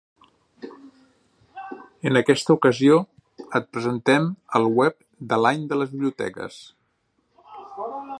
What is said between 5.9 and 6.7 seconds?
Biblioteques.